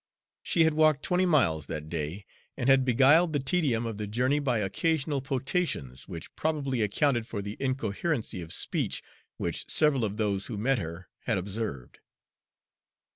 [0.41, 2.25] She had walked twenty miles that day,
[2.57, 7.39] and had beguiled the tedium of the journey by occasional potations, which probably accounted for
[7.43, 9.03] the incoherency of speech
[9.37, 11.99] which several of those who met her had observed.